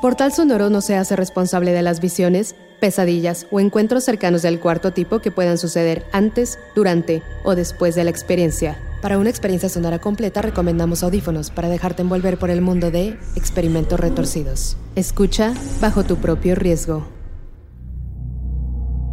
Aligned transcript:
Portal 0.00 0.32
Sonoro 0.32 0.70
no 0.70 0.80
se 0.80 0.96
hace 0.96 1.16
responsable 1.16 1.72
de 1.72 1.82
las 1.82 2.00
visiones, 2.00 2.54
pesadillas 2.78 3.46
o 3.50 3.58
encuentros 3.58 4.04
cercanos 4.04 4.42
del 4.42 4.60
cuarto 4.60 4.92
tipo 4.92 5.18
que 5.18 5.32
puedan 5.32 5.58
suceder 5.58 6.06
antes, 6.12 6.60
durante 6.76 7.22
o 7.42 7.56
después 7.56 7.96
de 7.96 8.04
la 8.04 8.10
experiencia. 8.10 8.78
Para 9.02 9.18
una 9.18 9.28
experiencia 9.28 9.68
sonora 9.68 9.98
completa 9.98 10.40
recomendamos 10.40 11.02
audífonos 11.02 11.50
para 11.50 11.68
dejarte 11.68 12.02
envolver 12.02 12.38
por 12.38 12.50
el 12.50 12.60
mundo 12.60 12.92
de 12.92 13.18
experimentos 13.34 13.98
retorcidos. 13.98 14.76
Escucha 14.94 15.52
bajo 15.80 16.04
tu 16.04 16.16
propio 16.16 16.54
riesgo. 16.54 17.08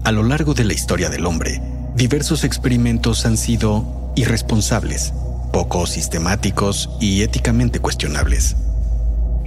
A 0.03 0.11
lo 0.11 0.21
largo 0.21 0.53
de 0.53 0.65
la 0.65 0.73
historia 0.73 1.09
del 1.09 1.25
hombre, 1.25 1.63
diversos 1.95 2.43
experimentos 2.43 3.25
han 3.25 3.37
sido 3.37 4.11
irresponsables, 4.15 5.13
poco 5.51 5.87
sistemáticos 5.87 6.91
y 6.99 7.23
éticamente 7.23 7.79
cuestionables. 7.79 8.55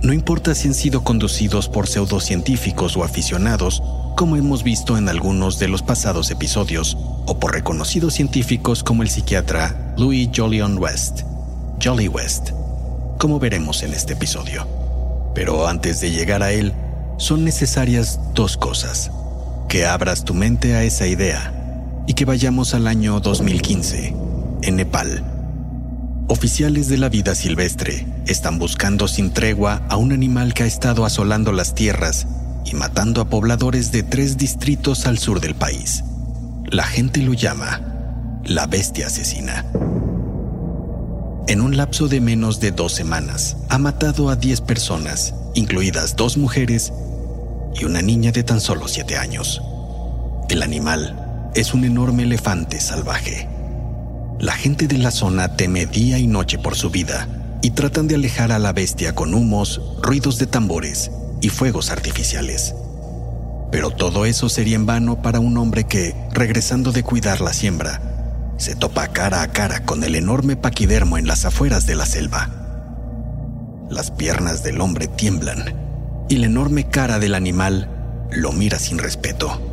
No 0.03 0.13
importa 0.13 0.55
si 0.55 0.69
han 0.69 0.75
sido 0.75 1.03
conducidos 1.03 1.69
por 1.69 1.89
pseudocientíficos 1.89 2.97
o 2.97 3.03
aficionados, 3.03 3.83
como 4.17 4.37
hemos 4.37 4.63
visto 4.63 4.97
en 4.97 5.09
algunos 5.09 5.59
de 5.59 5.67
los 5.67 5.83
pasados 5.83 6.31
episodios, 6.31 6.97
o 7.27 7.39
por 7.39 7.53
reconocidos 7.53 8.15
científicos 8.15 8.85
como 8.85 9.03
el 9.03 9.11
psiquiatra 9.11 9.95
Louis 9.97 10.29
Jolion 10.35 10.79
West, 10.79 11.23
Jolly 11.83 12.07
West, 12.07 12.51
como 13.19 13.41
veremos 13.41 13.83
en 13.83 13.93
este 13.93 14.13
episodio. 14.13 14.67
Pero 15.35 15.67
antes 15.67 16.01
de 16.01 16.13
llegar 16.13 16.45
a 16.45 16.53
él, 16.53 16.73
son 17.17 17.45
necesarias 17.45 18.21
dos 18.35 18.57
cosas. 18.57 19.11
Que 19.69 19.85
abras 19.85 20.25
tu 20.25 20.33
mente 20.33 20.75
a 20.75 20.85
esa 20.85 21.07
idea 21.07 21.53
y 22.07 22.15
que 22.15 22.25
vayamos 22.25 22.73
al 22.73 22.87
año 22.87 23.21
2015, 23.21 24.15
en 24.63 24.77
Nepal 24.77 25.38
Oficiales 26.31 26.89
de 26.89 26.99
la 26.99 27.09
vida 27.09 27.35
silvestre 27.35 28.07
están 28.27 28.59
buscando 28.59 29.09
sin 29.09 29.33
tregua 29.33 29.87
a 29.89 29.97
un 29.97 30.13
animal 30.13 30.53
que 30.53 30.65
ha 30.65 30.67
estado 30.67 31.07
asolando 31.07 31.53
las 31.53 31.75
tierras 31.75 32.27
y 32.67 32.75
matando 32.75 33.23
a 33.23 33.31
pobladores 33.31 33.93
de 33.93 34.03
tres 34.03 34.37
distritos 34.37 35.07
al 35.07 35.17
sur 35.17 35.41
del 35.41 35.55
país. 35.55 36.05
La 36.67 36.85
gente 36.85 37.23
lo 37.23 37.33
llama 37.33 37.81
la 38.45 38.67
bestia 38.67 39.07
asesina. 39.07 39.65
En 41.47 41.63
un 41.63 41.79
lapso 41.79 42.09
de 42.09 42.21
menos 42.21 42.61
de 42.61 42.73
dos 42.73 42.93
semanas, 42.93 43.57
ha 43.71 43.79
matado 43.79 44.29
a 44.29 44.37
10 44.37 44.61
personas, 44.61 45.35
incluidas 45.55 46.15
dos 46.15 46.37
mujeres 46.37 46.93
y 47.75 47.87
una 47.87 48.03
niña 48.03 48.33
de 48.33 48.43
tan 48.43 48.61
solo 48.61 48.87
siete 48.87 49.17
años. 49.17 49.63
El 50.51 50.63
animal 50.63 51.51
es 51.55 51.73
un 51.73 51.85
enorme 51.85 52.25
elefante 52.25 52.81
salvaje 52.81 53.49
la 54.41 54.53
gente 54.53 54.87
de 54.87 54.99
la 54.99 55.11
zona 55.11 55.57
teme 55.57 55.87
día 55.87 56.19
y 56.19 56.29
noche 56.29 56.59
por 56.59 56.77
su 56.77 56.91
vida 56.91 57.29
y 57.61 57.71
tratan 57.71 58.07
de 58.07 58.15
alejar 58.15 58.53
a 58.53 58.61
la 58.61 58.73
bestia 58.73 59.15
con 59.15 59.35
humos, 59.35 59.81
ruidos 60.01 60.39
de 60.39 60.47
tambores 60.47 61.11
y 61.41 61.49
fuegos 61.49 61.91
artificiales. 61.91 62.75
Pero 63.73 63.91
todo 63.91 64.27
eso 64.27 64.49
sería 64.49 64.77
en 64.77 64.87
vano 64.87 65.23
para 65.23 65.41
un 65.41 65.57
hombre 65.57 65.85
que, 65.85 66.15
regresando 66.33 66.93
de 66.93 67.03
cuidar 67.03 67.41
la 67.41 67.53
siembra, 67.53 68.01
se 68.59 68.77
topa 68.77 69.09
cara 69.09 69.43
a 69.43 69.49
cara 69.49 69.85
con 69.85 70.05
el 70.05 70.15
enorme 70.15 70.57
paquidermo 70.57 71.19
en 71.19 71.27
las 71.27 71.45
afueras 71.45 71.87
de 71.87 71.97
la 71.97 72.07
selva. 72.07 72.49
Las 73.91 74.13
piernas 74.13 74.63
del 74.63 74.81
hombre 74.81 75.09
tiemblan 75.09 75.75
y 76.29 76.37
la 76.37 76.47
enorme 76.47 76.89
cara 76.89 77.19
del 77.19 77.35
animal 77.35 77.91
lo 78.31 78.53
mira 78.53 78.79
sin 78.79 78.99
respeto. 78.99 79.68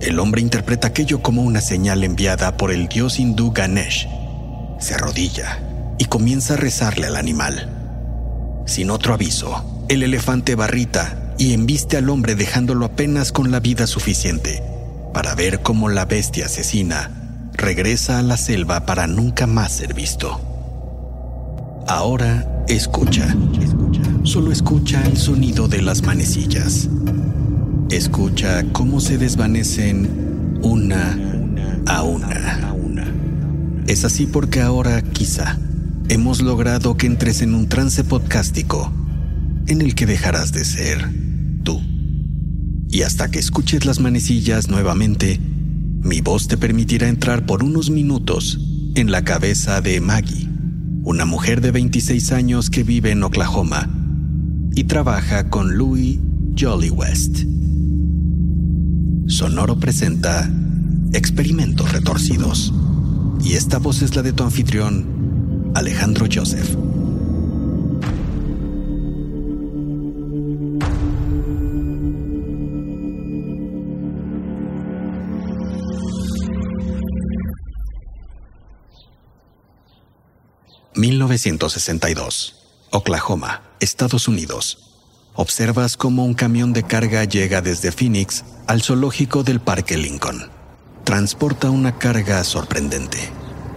El 0.00 0.20
hombre 0.20 0.40
interpreta 0.40 0.88
aquello 0.88 1.22
como 1.22 1.42
una 1.42 1.60
señal 1.60 2.04
enviada 2.04 2.56
por 2.56 2.70
el 2.70 2.88
dios 2.88 3.18
hindú 3.18 3.50
Ganesh. 3.50 4.08
Se 4.78 4.94
arrodilla 4.94 5.58
y 5.98 6.04
comienza 6.04 6.54
a 6.54 6.56
rezarle 6.56 7.08
al 7.08 7.16
animal. 7.16 7.68
Sin 8.64 8.90
otro 8.90 9.14
aviso, 9.14 9.84
el 9.88 10.04
elefante 10.04 10.54
barrita 10.54 11.34
y 11.36 11.52
embiste 11.52 11.96
al 11.96 12.10
hombre 12.10 12.36
dejándolo 12.36 12.84
apenas 12.84 13.32
con 13.32 13.50
la 13.50 13.58
vida 13.58 13.86
suficiente 13.86 14.62
para 15.12 15.34
ver 15.34 15.62
cómo 15.62 15.88
la 15.88 16.04
bestia 16.04 16.46
asesina 16.46 17.50
regresa 17.54 18.20
a 18.20 18.22
la 18.22 18.36
selva 18.36 18.86
para 18.86 19.08
nunca 19.08 19.48
más 19.48 19.72
ser 19.72 19.94
visto. 19.94 20.40
Ahora 21.88 22.64
escucha, 22.68 23.34
solo 24.22 24.52
escucha 24.52 25.02
el 25.04 25.16
sonido 25.16 25.66
de 25.66 25.82
las 25.82 26.02
manecillas. 26.02 26.88
Escucha 27.90 28.64
cómo 28.72 29.00
se 29.00 29.16
desvanecen 29.16 30.58
una 30.62 31.18
a 31.86 32.02
una. 32.02 32.68
Es 33.86 34.04
así 34.04 34.26
porque 34.26 34.60
ahora, 34.60 35.00
quizá, 35.00 35.58
hemos 36.10 36.42
logrado 36.42 36.98
que 36.98 37.06
entres 37.06 37.40
en 37.40 37.54
un 37.54 37.70
trance 37.70 38.04
podcástico 38.04 38.92
en 39.66 39.80
el 39.80 39.94
que 39.94 40.04
dejarás 40.04 40.52
de 40.52 40.66
ser 40.66 41.10
tú. 41.62 41.80
Y 42.90 43.02
hasta 43.02 43.30
que 43.30 43.38
escuches 43.38 43.86
las 43.86 44.00
manecillas 44.00 44.68
nuevamente, 44.68 45.40
mi 45.40 46.20
voz 46.20 46.46
te 46.46 46.58
permitirá 46.58 47.08
entrar 47.08 47.46
por 47.46 47.64
unos 47.64 47.88
minutos 47.88 48.60
en 48.96 49.10
la 49.10 49.24
cabeza 49.24 49.80
de 49.80 50.02
Maggie, 50.02 50.46
una 51.04 51.24
mujer 51.24 51.62
de 51.62 51.70
26 51.70 52.32
años 52.32 52.68
que 52.68 52.82
vive 52.84 53.12
en 53.12 53.22
Oklahoma 53.22 53.88
y 54.74 54.84
trabaja 54.84 55.48
con 55.48 55.78
Louis 55.78 56.18
Jolly 56.58 56.90
West. 56.90 57.57
Sonoro 59.28 59.78
presenta 59.78 60.50
Experimentos 61.12 61.92
Retorcidos. 61.92 62.72
Y 63.44 63.54
esta 63.54 63.78
voz 63.78 64.00
es 64.00 64.16
la 64.16 64.22
de 64.22 64.32
tu 64.32 64.42
anfitrión, 64.42 65.72
Alejandro 65.74 66.26
Joseph. 66.32 66.76
...1962... 80.94 82.54
Oklahoma, 82.90 83.60
Estados 83.80 84.28
Unidos 84.28 84.87
observas 85.38 85.96
cómo 85.96 86.24
un 86.24 86.34
camión 86.34 86.72
de 86.72 86.82
carga 86.82 87.22
llega 87.22 87.62
desde 87.62 87.92
Phoenix 87.92 88.44
al 88.66 88.82
zoológico 88.82 89.44
del 89.44 89.60
Parque 89.60 89.96
Lincoln. 89.96 90.50
Transporta 91.04 91.70
una 91.70 91.96
carga 91.96 92.42
sorprendente. 92.42 93.18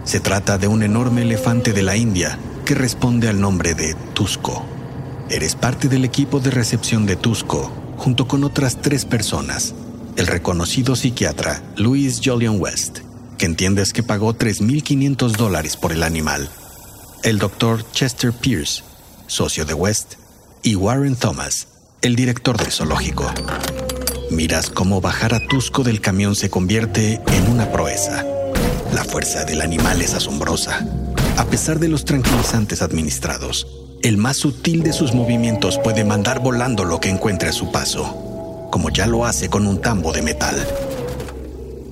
Se 0.02 0.18
trata 0.18 0.58
de 0.58 0.66
un 0.66 0.82
enorme 0.82 1.22
elefante 1.22 1.72
de 1.72 1.82
la 1.82 1.96
India 1.96 2.36
que 2.64 2.74
responde 2.74 3.28
al 3.28 3.40
nombre 3.40 3.74
de 3.74 3.94
Tusco. 4.12 4.64
Eres 5.30 5.54
parte 5.54 5.88
del 5.88 6.04
equipo 6.04 6.40
de 6.40 6.50
recepción 6.50 7.06
de 7.06 7.14
Tusco 7.14 7.70
junto 7.96 8.26
con 8.26 8.42
otras 8.42 8.82
tres 8.82 9.04
personas. 9.04 9.72
El 10.16 10.26
reconocido 10.26 10.96
psiquiatra 10.96 11.62
Louis 11.76 12.20
Jolion 12.24 12.60
West, 12.60 12.98
que 13.38 13.46
entiendes 13.46 13.92
que 13.92 14.02
pagó 14.02 14.34
3.500 14.34 15.36
dólares 15.36 15.76
por 15.76 15.92
el 15.92 16.02
animal. 16.02 16.50
El 17.22 17.38
doctor 17.38 17.88
Chester 17.92 18.32
Pierce, 18.32 18.82
socio 19.28 19.64
de 19.64 19.74
West, 19.74 20.14
y 20.62 20.76
Warren 20.76 21.16
Thomas, 21.16 21.66
el 22.02 22.14
director 22.14 22.56
del 22.56 22.70
zoológico. 22.70 23.26
Miras 24.30 24.70
cómo 24.70 25.00
bajar 25.00 25.34
a 25.34 25.40
Tusco 25.48 25.82
del 25.82 26.00
camión 26.00 26.36
se 26.36 26.50
convierte 26.50 27.20
en 27.26 27.48
una 27.50 27.70
proeza. 27.72 28.24
La 28.94 29.04
fuerza 29.04 29.44
del 29.44 29.60
animal 29.60 30.00
es 30.02 30.14
asombrosa. 30.14 30.86
A 31.36 31.44
pesar 31.46 31.80
de 31.80 31.88
los 31.88 32.04
tranquilizantes 32.04 32.80
administrados, 32.80 33.66
el 34.02 34.16
más 34.16 34.36
sutil 34.36 34.82
de 34.82 34.92
sus 34.92 35.14
movimientos 35.14 35.78
puede 35.78 36.04
mandar 36.04 36.40
volando 36.40 36.84
lo 36.84 37.00
que 37.00 37.08
encuentre 37.08 37.48
a 37.48 37.52
su 37.52 37.72
paso, 37.72 38.68
como 38.70 38.90
ya 38.90 39.06
lo 39.06 39.24
hace 39.24 39.48
con 39.48 39.66
un 39.66 39.80
tambo 39.80 40.12
de 40.12 40.22
metal. 40.22 40.56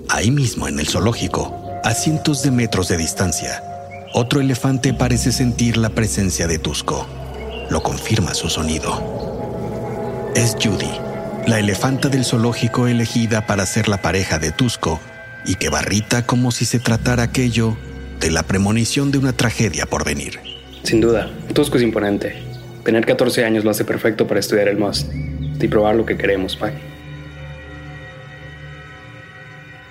Ahí 0.08 0.31
mismo 0.31 0.69
en 0.69 0.78
el 0.78 0.88
zoológico, 0.88 1.55
a 1.82 1.94
cientos 1.94 2.43
de 2.43 2.50
metros 2.50 2.88
de 2.88 2.96
distancia, 2.96 3.64
otro 4.12 4.40
elefante 4.40 4.94
parece 4.94 5.32
sentir 5.32 5.76
la 5.76 5.90
presencia 5.90 6.46
de 6.46 6.58
Tusco 6.58 7.06
lo 7.70 7.82
confirma 7.82 8.34
su 8.34 8.49
sonido. 8.50 9.20
Es 10.34 10.56
Judy, 10.62 10.90
la 11.46 11.58
elefanta 11.58 12.08
del 12.08 12.25
zoológico 12.25 12.87
elegida 12.87 13.46
para 13.46 13.64
ser 13.67 13.88
la 13.88 14.02
pareja 14.02 14.38
de 14.38 14.52
Tusco 14.52 15.00
y 15.46 15.55
que 15.55 15.70
barrita 15.70 16.26
como 16.26 16.50
si 16.50 16.64
se 16.64 16.78
tratara 16.78 17.22
aquello 17.25 17.76
de 18.19 18.31
la 18.31 18.43
premonición 18.43 19.11
de 19.11 19.19
una 19.19 19.32
tragedia 19.32 19.87
por 19.87 20.05
venir. 20.05 20.38
Sin 20.82 21.00
duda, 21.00 21.31
Tusco 21.55 21.78
es 21.78 21.82
imponente. 21.82 22.43
Tener 22.84 23.06
14 23.06 23.44
años 23.44 23.64
lo 23.64 23.70
hace 23.70 23.84
perfecto 23.84 24.26
para 24.26 24.40
estudiar 24.40 24.69
el 24.69 24.76
Must 24.76 25.12
y 25.61 25.69
probar 25.69 25.94
lo 25.94 26.05
que 26.06 26.17
queremos, 26.17 26.56
Pai. 26.56 26.72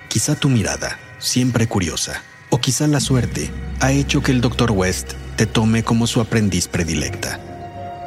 Quizá 0.08 0.34
tu 0.34 0.48
mirada, 0.48 0.98
siempre 1.18 1.68
curiosa, 1.68 2.22
o 2.50 2.60
quizá 2.60 2.88
la 2.88 3.00
suerte, 3.00 3.50
ha 3.78 3.92
hecho 3.92 4.22
que 4.22 4.32
el 4.32 4.40
Dr. 4.40 4.72
West 4.72 5.12
te 5.36 5.46
tome 5.46 5.84
como 5.84 6.08
su 6.08 6.20
aprendiz 6.20 6.66
predilecta. 6.66 7.40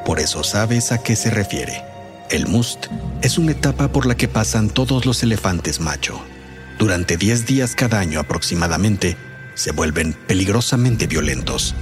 Por 0.05 0.19
eso 0.19 0.43
sabes 0.43 0.91
a 0.91 0.97
qué 0.97 1.15
se 1.15 1.29
refiere. 1.29 1.83
El 2.29 2.47
must 2.47 2.87
es 3.21 3.37
una 3.37 3.51
etapa 3.51 3.87
por 3.89 4.05
la 4.05 4.15
que 4.15 4.27
pasan 4.27 4.69
todos 4.69 5.05
los 5.05 5.23
elefantes 5.23 5.79
macho. 5.79 6.21
Durante 6.77 7.15
10 7.15 7.45
días 7.45 7.75
cada 7.75 7.99
año 7.99 8.19
aproximadamente, 8.19 9.15
se 9.55 9.71
vuelven 9.71 10.13
peligrosamente 10.27 11.07
violentos. 11.07 11.75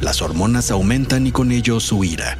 Las 0.00 0.22
hormonas 0.22 0.70
aumentan 0.70 1.26
y 1.26 1.32
con 1.32 1.52
ello 1.52 1.78
su 1.78 2.02
ira. 2.02 2.38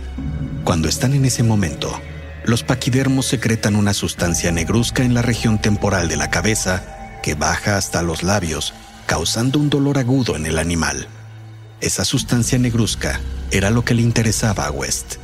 Cuando 0.64 0.88
están 0.88 1.12
en 1.14 1.24
ese 1.24 1.42
momento, 1.42 2.00
los 2.44 2.62
paquidermos 2.62 3.26
secretan 3.26 3.76
una 3.76 3.94
sustancia 3.94 4.50
negruzca 4.50 5.04
en 5.04 5.14
la 5.14 5.22
región 5.22 5.60
temporal 5.60 6.08
de 6.08 6.16
la 6.16 6.30
cabeza 6.30 7.18
que 7.22 7.34
baja 7.34 7.76
hasta 7.76 8.02
los 8.02 8.22
labios, 8.22 8.72
causando 9.06 9.58
un 9.58 9.70
dolor 9.70 9.98
agudo 9.98 10.34
en 10.34 10.46
el 10.46 10.58
animal. 10.58 11.06
Esa 11.80 12.04
sustancia 12.04 12.58
negruzca 12.58 13.20
era 13.50 13.70
lo 13.70 13.84
que 13.84 13.94
le 13.94 14.02
interesaba 14.02 14.66
a 14.66 14.70
West. 14.70 15.16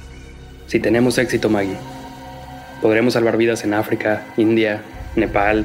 Si 0.66 0.80
tenemos 0.80 1.18
éxito, 1.18 1.48
Maggie, 1.48 1.76
podremos 2.82 3.14
salvar 3.14 3.36
vidas 3.36 3.64
en 3.64 3.74
África, 3.74 4.26
India, 4.36 4.82
Nepal. 5.14 5.64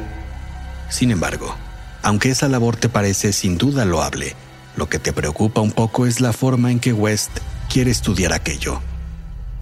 Sin 0.89 1.11
embargo, 1.11 1.55
aunque 2.03 2.29
esa 2.29 2.47
labor 2.47 2.75
te 2.75 2.89
parece 2.89 3.33
sin 3.33 3.57
duda 3.57 3.85
loable, 3.85 4.35
lo 4.75 4.89
que 4.89 4.99
te 4.99 5.13
preocupa 5.13 5.61
un 5.61 5.71
poco 5.71 6.05
es 6.07 6.21
la 6.21 6.33
forma 6.33 6.71
en 6.71 6.79
que 6.79 6.93
West 6.93 7.31
quiere 7.71 7.91
estudiar 7.91 8.33
aquello. 8.33 8.81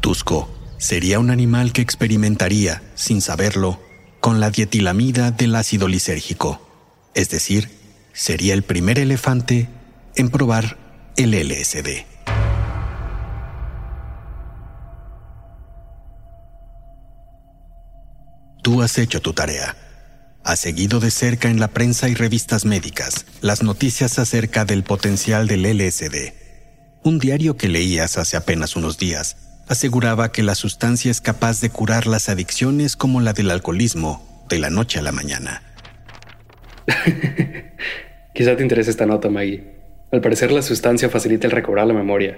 Tusco 0.02 0.50
sería 0.78 1.20
un 1.20 1.30
animal 1.30 1.74
que 1.74 1.82
experimentaría, 1.82 2.82
sin 2.96 3.22
saberlo, 3.22 3.80
con 4.20 4.40
la 4.40 4.50
dietilamida 4.50 5.32
del 5.32 5.56
ácido 5.56 5.88
lisérgico, 5.88 6.62
es 7.14 7.30
decir, 7.30 7.70
sería 8.14 8.54
el 8.54 8.64
primer 8.64 9.00
elefante 9.00 9.70
en 10.16 10.30
probar 10.30 10.78
el 11.16 11.32
LSD. 11.32 12.06
Tú 18.70 18.84
has 18.84 19.00
hecho 19.00 19.20
tu 19.20 19.34
tarea. 19.34 19.76
Has 20.44 20.60
seguido 20.60 21.00
de 21.00 21.10
cerca 21.10 21.50
en 21.50 21.60
la 21.60 21.70
prensa 21.70 22.08
y 22.08 22.14
revistas 22.14 22.66
médicas 22.66 23.26
las 23.42 23.64
noticias 23.64 24.20
acerca 24.20 24.64
del 24.64 24.84
potencial 24.84 25.48
del 25.48 25.64
LSD. 25.64 26.34
Un 27.04 27.18
diario 27.18 27.58
que 27.58 27.68
leías 27.68 28.20
hace 28.20 28.38
apenas 28.38 28.76
unos 28.76 29.00
días 29.00 29.64
aseguraba 29.68 30.32
que 30.32 30.44
la 30.44 30.54
sustancia 30.54 31.10
es 31.10 31.20
capaz 31.20 31.62
de 31.62 31.72
curar 31.72 32.06
las 32.06 32.30
adicciones 32.30 32.96
como 32.96 33.22
la 33.22 33.34
del 33.34 33.50
alcoholismo 33.50 34.46
de 34.50 34.60
la 34.60 34.70
noche 34.70 35.00
a 35.00 35.02
la 35.02 35.14
mañana. 35.14 35.64
Quizá 38.36 38.56
te 38.56 38.62
interese 38.62 38.92
esta 38.92 39.08
nota, 39.08 39.32
Maggie. 39.32 39.64
Al 40.12 40.22
parecer 40.22 40.52
la 40.52 40.62
sustancia 40.62 41.10
facilita 41.10 41.48
el 41.48 41.54
recobrar 41.54 41.88
la 41.88 41.96
memoria. 41.96 42.38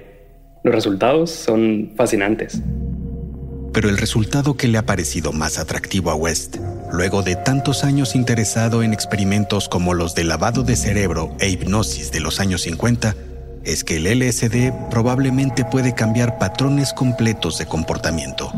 Los 0.63 0.73
resultados 0.73 1.29
son 1.29 1.91
fascinantes. 1.97 2.61
Pero 3.73 3.89
el 3.89 3.97
resultado 3.97 4.55
que 4.55 4.67
le 4.67 4.77
ha 4.77 4.85
parecido 4.85 5.31
más 5.31 5.57
atractivo 5.57 6.11
a 6.11 6.15
West, 6.15 6.57
luego 6.91 7.23
de 7.23 7.35
tantos 7.35 7.83
años 7.83 8.15
interesado 8.15 8.83
en 8.83 8.93
experimentos 8.93 9.69
como 9.69 9.93
los 9.93 10.13
de 10.13 10.25
lavado 10.25 10.63
de 10.63 10.75
cerebro 10.75 11.33
e 11.39 11.49
hipnosis 11.49 12.11
de 12.11 12.19
los 12.19 12.39
años 12.39 12.63
50, 12.63 13.15
es 13.63 13.83
que 13.83 13.97
el 13.97 14.19
LSD 14.19 14.73
probablemente 14.89 15.63
puede 15.63 15.93
cambiar 15.93 16.37
patrones 16.37 16.93
completos 16.93 17.59
de 17.59 17.65
comportamiento. 17.65 18.51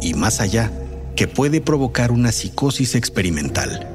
Y 0.00 0.14
más 0.14 0.40
allá, 0.40 0.70
que 1.16 1.26
puede 1.26 1.60
provocar 1.60 2.12
una 2.12 2.30
psicosis 2.32 2.94
experimental. 2.94 3.88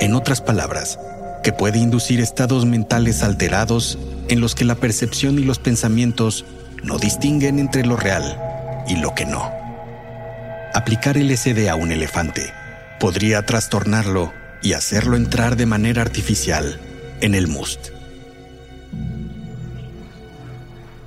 En 0.00 0.14
otras 0.14 0.40
palabras, 0.40 0.98
que 1.42 1.52
puede 1.52 1.78
inducir 1.78 2.20
estados 2.20 2.66
mentales 2.66 3.22
alterados 3.22 3.98
en 4.28 4.40
los 4.40 4.54
que 4.54 4.64
la 4.64 4.74
percepción 4.74 5.38
y 5.38 5.42
los 5.42 5.58
pensamientos 5.58 6.44
no 6.82 6.98
distinguen 6.98 7.58
entre 7.58 7.84
lo 7.84 7.96
real 7.96 8.38
y 8.88 8.96
lo 8.96 9.14
que 9.14 9.26
no. 9.26 9.59
Aplicar 10.72 11.16
el 11.16 11.36
SD 11.36 11.68
a 11.68 11.74
un 11.74 11.90
elefante 11.90 12.52
podría 13.00 13.44
trastornarlo 13.44 14.32
y 14.62 14.74
hacerlo 14.74 15.16
entrar 15.16 15.56
de 15.56 15.66
manera 15.66 16.02
artificial 16.02 16.80
en 17.20 17.34
el 17.34 17.48
must. 17.48 17.88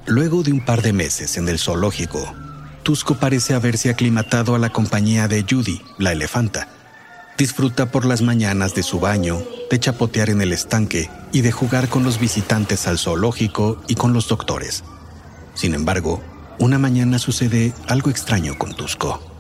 Luego 0.05 0.43
de 0.43 0.51
un 0.51 0.65
par 0.65 0.81
de 0.81 0.91
meses 0.91 1.37
en 1.37 1.47
el 1.47 1.59
zoológico, 1.59 2.35
Tusco 2.83 3.15
parece 3.15 3.53
haberse 3.53 3.89
aclimatado 3.89 4.53
a 4.53 4.59
la 4.59 4.69
compañía 4.69 5.29
de 5.29 5.45
Judy, 5.49 5.81
la 5.97 6.11
elefanta. 6.11 6.67
Disfruta 7.37 7.89
por 7.89 8.03
las 8.03 8.21
mañanas 8.21 8.75
de 8.75 8.83
su 8.83 8.99
baño, 8.99 9.41
de 9.71 9.79
chapotear 9.79 10.29
en 10.29 10.41
el 10.41 10.51
estanque 10.51 11.09
y 11.31 11.39
de 11.39 11.53
jugar 11.53 11.87
con 11.87 12.03
los 12.03 12.19
visitantes 12.19 12.85
al 12.85 12.99
zoológico 12.99 13.81
y 13.87 13.95
con 13.95 14.11
los 14.11 14.27
doctores. 14.27 14.83
Sin 15.53 15.73
embargo, 15.73 16.21
una 16.59 16.77
mañana 16.77 17.17
sucede 17.17 17.73
algo 17.87 18.09
extraño 18.09 18.57
con 18.57 18.75
Tusco. 18.75 19.32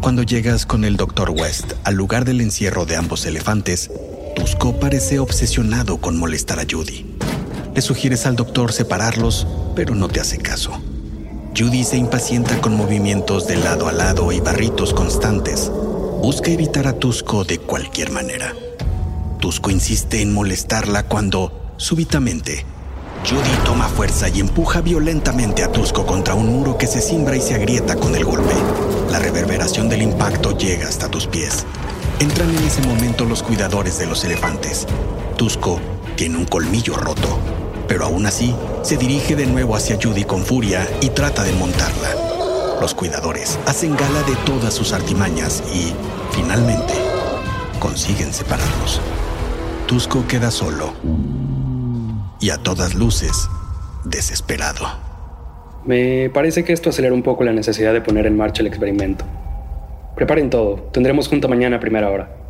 Cuando 0.00 0.22
llegas 0.22 0.66
con 0.66 0.84
el 0.84 0.96
Dr. 0.96 1.30
West 1.30 1.74
al 1.84 1.94
lugar 1.94 2.24
del 2.24 2.40
encierro 2.40 2.86
de 2.86 2.96
ambos 2.96 3.24
elefantes, 3.26 3.90
Tusco 4.34 4.78
parece 4.80 5.18
obsesionado 5.18 5.98
con 5.98 6.18
molestar 6.18 6.58
a 6.58 6.66
Judy. 6.68 7.06
Le 7.74 7.80
sugieres 7.82 8.26
al 8.26 8.36
doctor 8.36 8.72
separarlos, 8.72 9.46
pero 9.74 9.94
no 9.94 10.08
te 10.08 10.20
hace 10.20 10.38
caso. 10.38 10.72
Judy 11.56 11.84
se 11.84 11.98
impacienta 11.98 12.60
con 12.60 12.76
movimientos 12.76 13.46
de 13.46 13.56
lado 13.56 13.88
a 13.88 13.92
lado 13.92 14.32
y 14.32 14.40
barritos 14.40 14.92
constantes. 14.92 15.70
Busca 16.22 16.50
evitar 16.50 16.86
a 16.86 16.94
Tusco 16.94 17.44
de 17.44 17.58
cualquier 17.58 18.10
manera. 18.10 18.54
Tusco 19.38 19.70
insiste 19.70 20.22
en 20.22 20.32
molestarla 20.32 21.02
cuando, 21.04 21.74
súbitamente, 21.76 22.64
Judy 23.28 23.64
toma 23.64 23.88
fuerza 23.88 24.28
y 24.28 24.40
empuja 24.40 24.80
violentamente 24.80 25.62
a 25.62 25.70
Tusco 25.70 26.04
contra 26.06 26.34
un 26.34 26.46
muro 26.46 26.76
que 26.76 26.86
se 26.86 27.00
cimbra 27.00 27.36
y 27.36 27.40
se 27.40 27.54
agrieta 27.54 27.96
con 27.96 28.16
el 28.16 28.24
golpe. 28.24 28.54
La 29.12 29.20
reverberación 29.20 29.88
del 29.88 30.02
impacto 30.02 30.58
llega 30.58 30.88
hasta 30.88 31.08
tus 31.08 31.28
pies. 31.28 31.64
Entran 32.18 32.50
en 32.50 32.64
ese 32.64 32.82
momento 32.82 33.24
los 33.24 33.44
cuidadores 33.44 33.96
de 33.98 34.06
los 34.06 34.24
elefantes. 34.24 34.88
Tusco 35.36 35.78
tiene 36.16 36.38
un 36.38 36.46
colmillo 36.46 36.96
roto 36.96 37.38
pero 37.92 38.06
aún 38.06 38.24
así 38.24 38.54
se 38.82 38.96
dirige 38.96 39.36
de 39.36 39.46
nuevo 39.46 39.76
hacia 39.76 39.98
Judy 40.02 40.24
con 40.24 40.42
furia 40.42 40.88
y 41.02 41.10
trata 41.10 41.42
de 41.42 41.52
montarla. 41.52 42.78
Los 42.80 42.94
cuidadores 42.94 43.58
hacen 43.66 43.94
gala 43.94 44.22
de 44.22 44.34
todas 44.46 44.72
sus 44.72 44.94
artimañas 44.94 45.62
y, 45.74 45.92
finalmente, 46.30 46.94
consiguen 47.78 48.32
separarlos. 48.32 48.98
Tusco 49.86 50.26
queda 50.26 50.50
solo 50.50 50.94
y 52.40 52.48
a 52.48 52.56
todas 52.56 52.94
luces 52.94 53.48
desesperado. 54.04 55.11
Me 55.84 56.30
parece 56.30 56.64
que 56.64 56.72
esto 56.72 56.90
acelera 56.90 57.14
un 57.14 57.22
poco 57.22 57.42
la 57.44 57.52
necesidad 57.52 57.92
de 57.92 58.00
poner 58.00 58.26
en 58.26 58.36
marcha 58.36 58.62
el 58.62 58.68
experimento. 58.68 59.24
Preparen 60.14 60.50
todo, 60.50 60.90
tendremos 60.92 61.28
junta 61.28 61.48
mañana 61.48 61.76
a 61.76 61.80
primera 61.80 62.10
hora. 62.10 62.42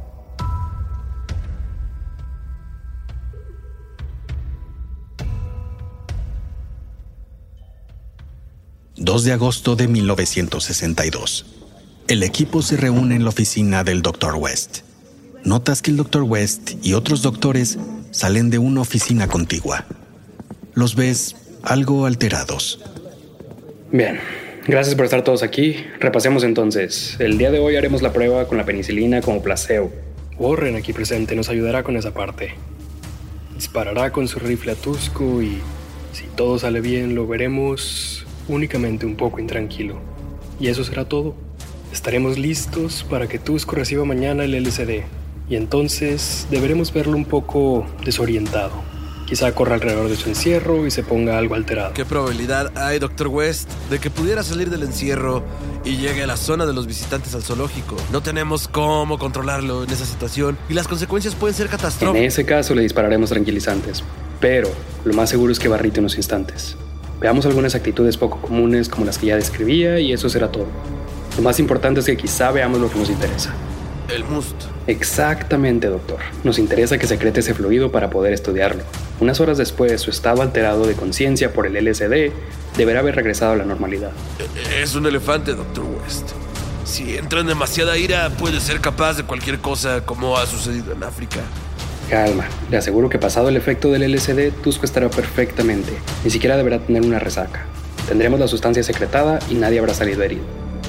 2 8.96 9.24
de 9.24 9.32
agosto 9.32 9.74
de 9.74 9.88
1962. 9.88 11.46
El 12.08 12.22
equipo 12.22 12.62
se 12.62 12.76
reúne 12.76 13.16
en 13.16 13.24
la 13.24 13.30
oficina 13.30 13.82
del 13.84 14.00
Dr. 14.00 14.36
West. 14.36 14.80
Notas 15.44 15.82
que 15.82 15.90
el 15.90 15.96
Dr. 15.96 16.22
West 16.22 16.72
y 16.82 16.92
otros 16.92 17.22
doctores 17.22 17.78
salen 18.10 18.48
de 18.50 18.58
una 18.58 18.80
oficina 18.80 19.26
contigua. 19.26 19.86
Los 20.74 20.94
ves 20.94 21.34
algo 21.62 22.06
alterados. 22.06 22.80
Bien, 23.92 24.18
gracias 24.66 24.94
por 24.94 25.04
estar 25.04 25.22
todos 25.22 25.42
aquí. 25.42 25.76
Repasemos 26.00 26.44
entonces. 26.44 27.14
El 27.18 27.36
día 27.36 27.50
de 27.50 27.58
hoy 27.58 27.76
haremos 27.76 28.00
la 28.00 28.10
prueba 28.10 28.48
con 28.48 28.56
la 28.56 28.64
penicilina 28.64 29.20
como 29.20 29.42
placebo. 29.42 29.92
Warren 30.38 30.76
aquí 30.76 30.94
presente 30.94 31.36
nos 31.36 31.50
ayudará 31.50 31.82
con 31.82 31.98
esa 31.98 32.14
parte. 32.14 32.54
Disparará 33.54 34.10
con 34.10 34.28
su 34.28 34.38
rifle 34.38 34.72
a 34.72 34.76
Tusco 34.76 35.42
y 35.42 35.58
si 36.14 36.24
todo 36.34 36.58
sale 36.58 36.80
bien 36.80 37.14
lo 37.14 37.26
veremos 37.26 38.24
únicamente 38.48 39.04
un 39.04 39.14
poco 39.14 39.40
intranquilo. 39.40 40.00
Y 40.58 40.68
eso 40.68 40.84
será 40.84 41.04
todo. 41.04 41.34
Estaremos 41.92 42.38
listos 42.38 43.04
para 43.10 43.28
que 43.28 43.38
Tusco 43.38 43.76
reciba 43.76 44.06
mañana 44.06 44.44
el 44.44 44.54
LCD, 44.54 45.02
y 45.50 45.56
entonces 45.56 46.46
deberemos 46.50 46.94
verlo 46.94 47.14
un 47.14 47.26
poco 47.26 47.86
desorientado. 48.06 48.91
Quizá 49.26 49.52
corra 49.54 49.74
alrededor 49.74 50.08
de 50.08 50.16
su 50.16 50.28
encierro 50.28 50.86
y 50.86 50.90
se 50.90 51.02
ponga 51.02 51.38
algo 51.38 51.54
alterado. 51.54 51.94
¿Qué 51.94 52.04
probabilidad 52.04 52.70
hay, 52.76 52.98
Dr. 52.98 53.28
West, 53.28 53.70
de 53.90 53.98
que 53.98 54.10
pudiera 54.10 54.42
salir 54.42 54.68
del 54.68 54.82
encierro 54.82 55.42
y 55.84 55.96
llegue 55.96 56.22
a 56.22 56.26
la 56.26 56.36
zona 56.36 56.66
de 56.66 56.72
los 56.72 56.86
visitantes 56.86 57.34
al 57.34 57.42
zoológico? 57.42 57.96
No 58.12 58.22
tenemos 58.22 58.68
cómo 58.68 59.18
controlarlo 59.18 59.84
en 59.84 59.90
esa 59.90 60.04
situación 60.04 60.58
y 60.68 60.74
las 60.74 60.86
consecuencias 60.86 61.34
pueden 61.34 61.54
ser 61.54 61.68
catastróficas. 61.68 62.20
En 62.20 62.26
ese 62.26 62.44
caso 62.44 62.74
le 62.74 62.82
dispararemos 62.82 63.30
tranquilizantes, 63.30 64.02
pero 64.40 64.68
lo 65.04 65.14
más 65.14 65.30
seguro 65.30 65.52
es 65.52 65.58
que 65.58 65.68
barrite 65.68 66.00
unos 66.00 66.16
instantes. 66.16 66.76
Veamos 67.20 67.46
algunas 67.46 67.74
actitudes 67.74 68.16
poco 68.16 68.40
comunes 68.40 68.88
como 68.88 69.06
las 69.06 69.16
que 69.16 69.26
ya 69.26 69.36
describía 69.36 70.00
y 70.00 70.12
eso 70.12 70.28
será 70.28 70.50
todo. 70.50 70.66
Lo 71.36 71.42
más 71.42 71.58
importante 71.60 72.00
es 72.00 72.06
que 72.06 72.16
quizá 72.16 72.50
veamos 72.50 72.80
lo 72.80 72.90
que 72.90 72.98
nos 72.98 73.08
interesa. 73.08 73.54
El 74.14 74.24
must. 74.24 74.56
Exactamente, 74.86 75.86
doctor. 75.86 76.18
Nos 76.44 76.58
interesa 76.58 76.98
que 76.98 77.06
secrete 77.06 77.40
ese 77.40 77.54
fluido 77.54 77.90
para 77.90 78.10
poder 78.10 78.32
estudiarlo. 78.32 78.82
Unas 79.22 79.38
horas 79.38 79.56
después, 79.56 80.00
su 80.00 80.10
estado 80.10 80.42
alterado 80.42 80.84
de 80.84 80.94
conciencia 80.94 81.52
por 81.52 81.64
el 81.64 81.76
LSD 81.76 82.32
deberá 82.76 82.98
haber 82.98 83.14
regresado 83.14 83.52
a 83.52 83.56
la 83.56 83.64
normalidad. 83.64 84.10
Es 84.76 84.96
un 84.96 85.06
elefante, 85.06 85.54
Dr. 85.54 85.84
West. 85.84 86.30
Si 86.84 87.16
entra 87.16 87.38
en 87.38 87.46
demasiada 87.46 87.96
ira, 87.96 88.30
puede 88.30 88.58
ser 88.58 88.80
capaz 88.80 89.14
de 89.14 89.22
cualquier 89.22 89.60
cosa 89.60 90.04
como 90.04 90.36
ha 90.36 90.44
sucedido 90.46 90.92
en 90.92 91.04
África. 91.04 91.38
Calma, 92.10 92.48
le 92.68 92.76
aseguro 92.76 93.08
que 93.08 93.20
pasado 93.20 93.48
el 93.48 93.56
efecto 93.56 93.92
del 93.92 94.12
LSD, 94.12 94.60
Tusco 94.60 94.86
estará 94.86 95.08
perfectamente. 95.08 95.92
Ni 96.24 96.30
siquiera 96.32 96.56
deberá 96.56 96.80
tener 96.80 97.02
una 97.02 97.20
resaca. 97.20 97.64
Tendremos 98.08 98.40
la 98.40 98.48
sustancia 98.48 98.82
secretada 98.82 99.38
y 99.48 99.54
nadie 99.54 99.78
habrá 99.78 99.94
salido 99.94 100.24
herido. 100.24 100.42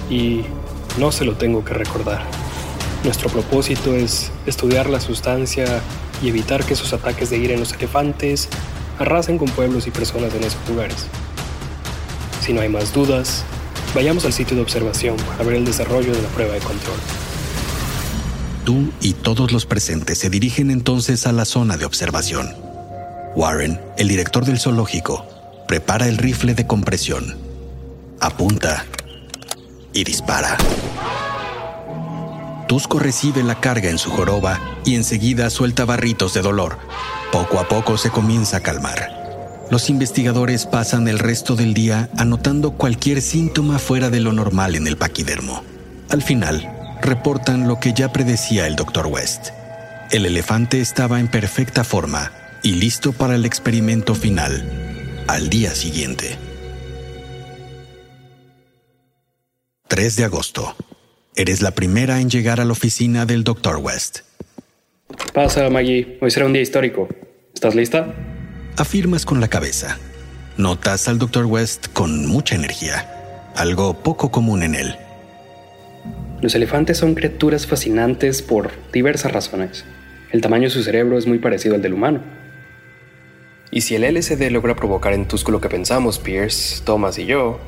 Y 0.10 0.42
no 0.98 1.12
se 1.12 1.24
lo 1.24 1.36
tengo 1.36 1.64
que 1.64 1.76
recordar. 1.76 2.24
Nuestro 3.04 3.30
propósito 3.30 3.94
es 3.94 4.32
estudiar 4.48 4.90
la 4.90 5.00
sustancia 5.00 5.84
y 6.24 6.30
evitar 6.30 6.64
que 6.64 6.74
esos 6.74 6.94
ataques 6.94 7.30
de 7.30 7.38
ira 7.38 7.54
en 7.54 7.60
los 7.60 7.74
elefantes 7.74 8.48
arrasen 8.98 9.38
con 9.38 9.50
pueblos 9.50 9.86
y 9.88 9.92
personas 9.92 10.34
en 10.34 10.44
esos 10.44 10.68
lugares. 10.70 11.06
Si 12.42 12.54
no 12.54 12.62
hay 12.62 12.70
más 12.70 12.94
dudas, 12.94 13.44
vayamos 13.94 14.26
al 14.26 14.34
sitio 14.34 14.56
de 14.56 14.62
observación 14.62 15.18
para 15.18 15.44
ver 15.44 15.56
el 15.56 15.66
desarrollo 15.66 16.14
de 16.14 16.22
la 16.22 16.30
prueba 16.30 16.54
de 16.54 16.60
control. 16.60 16.98
Tú 18.64 18.92
y 19.02 19.14
todos 19.14 19.52
los 19.52 19.66
presentes 19.66 20.20
se 20.20 20.30
dirigen 20.30 20.72
entonces 20.72 21.28
a 21.28 21.34
la 21.34 21.44
zona 21.44 21.76
de 21.76 21.86
observación. 21.86 22.56
Warren, 23.36 23.82
el 23.98 24.08
director 24.08 24.46
del 24.46 24.60
zoológico, 24.60 25.26
prepara 25.68 26.08
el 26.08 26.18
rifle 26.18 26.54
de 26.54 26.66
compresión, 26.66 27.36
apunta 28.22 28.86
y 29.92 30.04
dispara. 30.04 30.58
Tusco 32.74 32.98
recibe 32.98 33.44
la 33.44 33.60
carga 33.60 33.92
en 33.92 34.00
su 34.00 34.10
joroba 34.10 34.60
y 34.84 34.96
enseguida 34.96 35.52
suelta 35.52 35.86
barritos 35.86 36.34
de 36.34 36.42
dolor. 36.42 36.80
Poco 37.32 37.60
a 37.60 37.68
poco 37.68 38.00
se 38.00 38.10
comienza 38.10 38.58
a 38.58 38.60
calmar. 38.62 39.68
Los 39.70 39.92
investigadores 39.92 40.66
pasan 40.66 41.08
el 41.08 41.20
resto 41.20 41.56
del 41.56 41.76
día 41.76 42.10
anotando 42.18 42.72
cualquier 42.72 43.22
síntoma 43.22 43.78
fuera 43.78 44.10
de 44.10 44.22
lo 44.22 44.34
normal 44.34 44.74
en 44.74 44.88
el 44.88 44.98
paquidermo. 44.98 45.64
Al 46.10 46.24
final, 46.24 46.98
reportan 47.00 47.68
lo 47.68 47.80
que 47.80 47.94
ya 47.94 48.12
predecía 48.12 48.66
el 48.66 48.76
Dr. 48.76 49.06
West. 49.06 49.50
El 50.10 50.26
elefante 50.26 50.82
estaba 50.82 51.20
en 51.20 51.28
perfecta 51.28 51.84
forma 51.84 52.32
y 52.64 52.72
listo 52.72 53.14
para 53.14 53.36
el 53.36 53.46
experimento 53.46 54.16
final 54.16 55.24
al 55.28 55.48
día 55.48 55.76
siguiente. 55.76 56.40
3 59.90 60.16
de 60.16 60.24
agosto. 60.24 60.76
Eres 61.36 61.64
la 61.64 61.72
primera 61.72 62.22
en 62.22 62.30
llegar 62.30 62.62
a 62.62 62.66
la 62.66 62.74
oficina 62.74 63.26
del 63.26 63.44
Dr. 63.44 63.78
West. 63.78 64.20
Pasa, 65.34 65.68
Maggie. 65.72 66.20
Hoy 66.22 66.30
será 66.30 66.46
un 66.46 66.54
día 66.54 66.62
histórico. 66.62 67.10
¿Estás 67.56 67.74
lista? 67.74 68.14
Afirmas 68.78 69.26
con 69.26 69.42
la 69.42 69.48
cabeza. 69.48 69.98
Notas 70.58 71.08
al 71.08 71.18
Dr. 71.18 71.46
West 71.46 71.88
con 71.92 72.28
mucha 72.28 72.54
energía, 72.54 73.52
algo 73.56 74.04
poco 74.04 74.30
común 74.30 74.62
en 74.62 74.76
él. 74.76 74.96
Los 76.42 76.54
elefantes 76.54 76.98
son 77.00 77.16
criaturas 77.16 77.66
fascinantes 77.66 78.44
por 78.44 78.70
diversas 78.92 79.32
razones. 79.32 79.86
El 80.32 80.42
tamaño 80.42 80.66
de 80.66 80.70
su 80.70 80.84
cerebro 80.84 81.18
es 81.18 81.26
muy 81.26 81.40
parecido 81.40 81.74
al 81.74 81.82
del 81.82 81.94
humano. 81.94 82.22
Y 83.72 83.82
si 83.82 83.96
el 83.96 84.04
LSD 84.04 84.52
logra 84.52 84.76
provocar 84.76 85.14
en 85.14 85.28
Tusco 85.28 85.52
lo 85.52 85.62
que 85.62 85.70
pensamos, 85.70 86.20
Pierce, 86.20 86.84
Thomas 86.84 87.18
y 87.18 87.26
yo, 87.26 87.60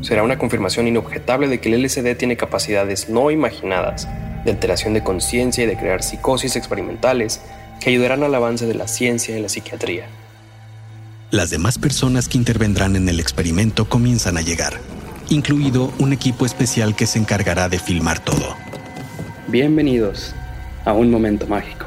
será 0.00 0.22
una 0.22 0.38
confirmación 0.38 0.86
inobjetable 0.86 1.48
de 1.48 1.60
que 1.60 1.72
el 1.72 1.82
LSD 1.82 2.16
tiene 2.16 2.36
capacidades 2.36 3.08
no 3.08 3.30
imaginadas 3.30 4.08
de 4.44 4.50
alteración 4.50 4.94
de 4.94 5.02
conciencia 5.02 5.64
y 5.64 5.66
de 5.66 5.76
crear 5.76 6.02
psicosis 6.02 6.56
experimentales 6.56 7.40
que 7.80 7.90
ayudarán 7.90 8.22
al 8.22 8.34
avance 8.34 8.66
de 8.66 8.74
la 8.74 8.88
ciencia 8.88 9.36
y 9.36 9.42
la 9.42 9.48
psiquiatría. 9.48 10.06
Las 11.30 11.50
demás 11.50 11.78
personas 11.78 12.28
que 12.28 12.38
intervendrán 12.38 12.96
en 12.96 13.08
el 13.08 13.18
experimento 13.18 13.88
comienzan 13.88 14.36
a 14.36 14.42
llegar, 14.42 14.74
incluido 15.30 15.92
un 15.98 16.12
equipo 16.12 16.46
especial 16.46 16.94
que 16.94 17.06
se 17.06 17.18
encargará 17.18 17.68
de 17.68 17.78
filmar 17.78 18.20
todo. 18.20 18.54
Bienvenidos 19.48 20.34
a 20.84 20.92
un 20.92 21.10
momento 21.10 21.46
mágico. 21.46 21.86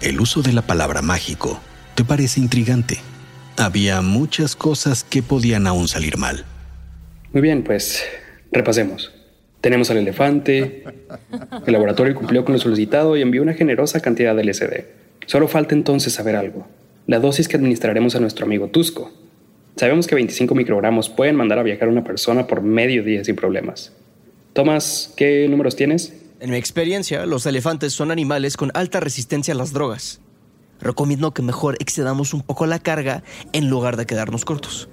El 0.00 0.20
uso 0.20 0.42
de 0.42 0.52
la 0.52 0.62
palabra 0.62 1.02
mágico 1.02 1.60
te 1.94 2.04
parece 2.04 2.40
intrigante. 2.40 2.98
Había 3.56 4.02
muchas 4.02 4.56
cosas 4.56 5.04
que 5.04 5.22
podían 5.22 5.66
aún 5.66 5.86
salir 5.86 6.16
mal. 6.16 6.44
Muy 7.32 7.40
bien, 7.40 7.64
pues 7.64 8.04
repasemos. 8.50 9.10
Tenemos 9.62 9.90
al 9.90 9.96
elefante. 9.96 10.84
El 11.66 11.72
laboratorio 11.72 12.14
cumplió 12.14 12.44
con 12.44 12.52
lo 12.52 12.58
solicitado 12.58 13.16
y 13.16 13.22
envió 13.22 13.40
una 13.40 13.54
generosa 13.54 14.00
cantidad 14.00 14.36
de 14.36 14.44
LSD. 14.44 14.84
Solo 15.26 15.48
falta 15.48 15.74
entonces 15.74 16.12
saber 16.12 16.36
algo. 16.36 16.66
La 17.06 17.20
dosis 17.20 17.48
que 17.48 17.56
administraremos 17.56 18.14
a 18.16 18.20
nuestro 18.20 18.44
amigo 18.44 18.68
Tusco. 18.68 19.10
Sabemos 19.76 20.06
que 20.06 20.14
25 20.14 20.54
microgramos 20.54 21.08
pueden 21.08 21.36
mandar 21.36 21.58
a 21.58 21.62
viajar 21.62 21.88
a 21.88 21.92
una 21.92 22.04
persona 22.04 22.46
por 22.46 22.60
medio 22.60 23.02
día 23.02 23.24
sin 23.24 23.34
problemas. 23.34 23.92
Tomás, 24.52 25.14
¿qué 25.16 25.46
números 25.48 25.74
tienes? 25.74 26.12
En 26.40 26.50
mi 26.50 26.56
experiencia, 26.56 27.24
los 27.24 27.46
elefantes 27.46 27.94
son 27.94 28.10
animales 28.10 28.58
con 28.58 28.70
alta 28.74 29.00
resistencia 29.00 29.54
a 29.54 29.56
las 29.56 29.72
drogas. 29.72 30.20
Recomiendo 30.80 31.32
que 31.32 31.40
mejor 31.40 31.76
excedamos 31.78 32.34
un 32.34 32.42
poco 32.42 32.66
la 32.66 32.78
carga 32.78 33.22
en 33.54 33.70
lugar 33.70 33.96
de 33.96 34.04
quedarnos 34.04 34.44
cortos 34.44 34.90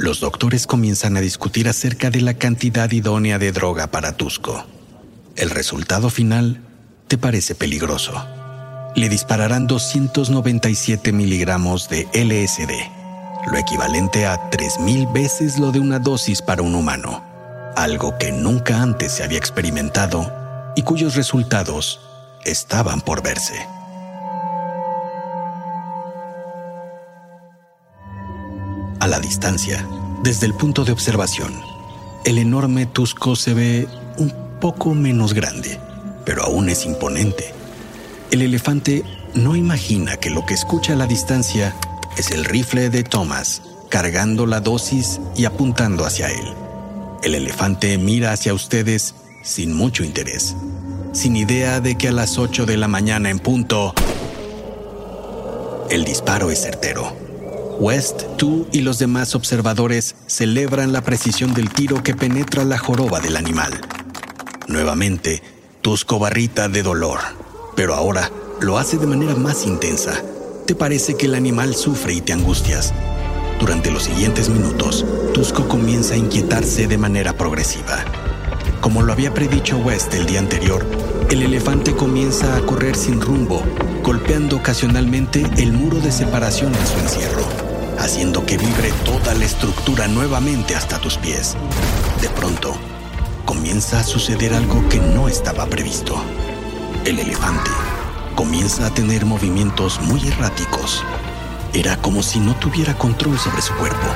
los 0.00 0.18
doctores 0.18 0.66
comienzan 0.66 1.18
a 1.18 1.20
discutir 1.20 1.68
acerca 1.68 2.08
de 2.08 2.22
la 2.22 2.32
cantidad 2.32 2.90
idónea 2.90 3.38
de 3.38 3.52
droga 3.52 3.88
para 3.88 4.16
Tusco. 4.16 4.64
El 5.36 5.50
resultado 5.50 6.08
final 6.08 6.62
te 7.06 7.18
parece 7.18 7.54
peligroso. 7.54 8.14
Le 8.96 9.10
dispararán 9.10 9.66
297 9.66 11.12
miligramos 11.12 11.90
de 11.90 12.08
LSD, 12.14 13.50
lo 13.52 13.58
equivalente 13.58 14.24
a 14.24 14.50
3.000 14.50 15.12
veces 15.12 15.58
lo 15.58 15.70
de 15.70 15.80
una 15.80 15.98
dosis 15.98 16.40
para 16.40 16.62
un 16.62 16.74
humano, 16.74 17.22
algo 17.76 18.16
que 18.16 18.32
nunca 18.32 18.80
antes 18.80 19.12
se 19.12 19.22
había 19.22 19.38
experimentado 19.38 20.32
y 20.76 20.82
cuyos 20.82 21.14
resultados 21.14 22.00
estaban 22.46 23.02
por 23.02 23.22
verse. 23.22 23.66
A 29.00 29.06
la 29.06 29.18
distancia, 29.18 29.88
desde 30.22 30.44
el 30.44 30.52
punto 30.52 30.84
de 30.84 30.92
observación, 30.92 31.54
el 32.26 32.36
enorme 32.36 32.84
Tusco 32.84 33.34
se 33.34 33.54
ve 33.54 33.88
un 34.18 34.30
poco 34.60 34.92
menos 34.94 35.32
grande, 35.32 35.80
pero 36.26 36.42
aún 36.44 36.68
es 36.68 36.84
imponente. 36.84 37.54
El 38.30 38.42
elefante 38.42 39.02
no 39.34 39.56
imagina 39.56 40.18
que 40.18 40.28
lo 40.28 40.44
que 40.44 40.52
escucha 40.52 40.92
a 40.92 40.96
la 40.96 41.06
distancia 41.06 41.74
es 42.18 42.30
el 42.30 42.44
rifle 42.44 42.90
de 42.90 43.02
Thomas 43.02 43.62
cargando 43.88 44.44
la 44.44 44.60
dosis 44.60 45.18
y 45.34 45.46
apuntando 45.46 46.04
hacia 46.04 46.28
él. 46.28 46.52
El 47.22 47.34
elefante 47.34 47.96
mira 47.96 48.32
hacia 48.32 48.52
ustedes 48.52 49.14
sin 49.42 49.72
mucho 49.72 50.04
interés, 50.04 50.56
sin 51.12 51.36
idea 51.36 51.80
de 51.80 51.96
que 51.96 52.08
a 52.08 52.12
las 52.12 52.36
8 52.36 52.66
de 52.66 52.76
la 52.76 52.86
mañana 52.86 53.30
en 53.30 53.38
punto, 53.38 53.94
el 55.88 56.04
disparo 56.04 56.50
es 56.50 56.60
certero. 56.60 57.29
West, 57.80 58.24
tú 58.36 58.66
y 58.72 58.82
los 58.82 58.98
demás 58.98 59.34
observadores 59.34 60.14
celebran 60.26 60.92
la 60.92 61.00
precisión 61.00 61.54
del 61.54 61.70
tiro 61.70 62.02
que 62.02 62.14
penetra 62.14 62.62
la 62.62 62.76
joroba 62.76 63.20
del 63.20 63.38
animal. 63.38 63.80
Nuevamente, 64.68 65.42
Tusco 65.80 66.18
barrita 66.18 66.68
de 66.68 66.82
dolor, 66.82 67.20
pero 67.74 67.94
ahora 67.94 68.30
lo 68.60 68.76
hace 68.76 68.98
de 68.98 69.06
manera 69.06 69.34
más 69.34 69.64
intensa. 69.64 70.12
Te 70.66 70.74
parece 70.74 71.16
que 71.16 71.24
el 71.24 71.34
animal 71.34 71.74
sufre 71.74 72.12
y 72.12 72.20
te 72.20 72.34
angustias. 72.34 72.92
Durante 73.58 73.90
los 73.90 74.02
siguientes 74.02 74.50
minutos, 74.50 75.06
Tusco 75.32 75.66
comienza 75.66 76.12
a 76.12 76.18
inquietarse 76.18 76.86
de 76.86 76.98
manera 76.98 77.32
progresiva. 77.32 78.04
Como 78.82 79.00
lo 79.00 79.14
había 79.14 79.32
predicho 79.32 79.78
West 79.78 80.12
el 80.12 80.26
día 80.26 80.40
anterior, 80.40 80.86
el 81.30 81.42
elefante 81.42 81.96
comienza 81.96 82.56
a 82.56 82.60
correr 82.60 82.94
sin 82.94 83.22
rumbo, 83.22 83.62
golpeando 84.02 84.56
ocasionalmente 84.56 85.46
el 85.56 85.72
muro 85.72 85.98
de 85.98 86.12
separación 86.12 86.74
en 86.74 86.86
su 86.86 86.98
encierro 86.98 87.69
haciendo 88.00 88.44
que 88.44 88.56
vibre 88.56 88.90
toda 89.04 89.34
la 89.34 89.44
estructura 89.44 90.08
nuevamente 90.08 90.74
hasta 90.74 90.98
tus 90.98 91.16
pies. 91.16 91.56
De 92.20 92.28
pronto, 92.30 92.74
comienza 93.44 94.00
a 94.00 94.04
suceder 94.04 94.54
algo 94.54 94.88
que 94.88 94.98
no 94.98 95.28
estaba 95.28 95.66
previsto. 95.66 96.16
El 97.04 97.18
elefante 97.18 97.70
comienza 98.34 98.86
a 98.86 98.90
tener 98.90 99.26
movimientos 99.26 100.00
muy 100.00 100.26
erráticos. 100.26 101.04
Era 101.74 101.96
como 101.98 102.22
si 102.22 102.40
no 102.40 102.56
tuviera 102.56 102.96
control 102.96 103.38
sobre 103.38 103.62
su 103.62 103.74
cuerpo. 103.74 104.06